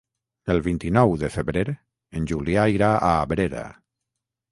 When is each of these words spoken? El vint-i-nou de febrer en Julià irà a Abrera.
El 0.51 0.59
vint-i-nou 0.67 1.11
de 1.23 1.29
febrer 1.35 1.65
en 2.21 2.25
Julià 2.31 2.65
irà 2.77 2.89
a 2.95 3.13
Abrera. 3.27 3.63